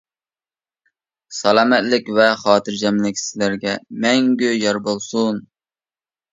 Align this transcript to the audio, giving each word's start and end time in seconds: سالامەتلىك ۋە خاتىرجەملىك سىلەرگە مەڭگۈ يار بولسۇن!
سالامەتلىك 1.39 2.09
ۋە 2.21 2.25
خاتىرجەملىك 2.45 3.23
سىلەرگە 3.27 3.77
مەڭگۈ 4.09 4.53
يار 4.65 4.85
بولسۇن! 4.91 5.43